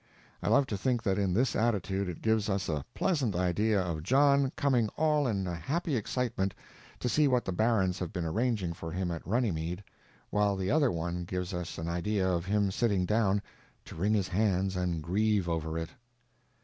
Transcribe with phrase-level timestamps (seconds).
[0.41, 4.01] I love to think that in this attitude it gives us a pleasant idea of
[4.01, 6.55] John coming all in a happy excitement
[6.99, 9.83] to see what the barons have been arranging for him at Runnymede,
[10.31, 13.43] while the other one gives us an idea of him sitting down
[13.85, 15.91] to wring his hands and grieve over it.